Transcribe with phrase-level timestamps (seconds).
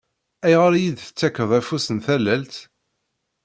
[0.45, 2.55] Ayɣer i iyi-d-tettakkeḍ afus n talalt?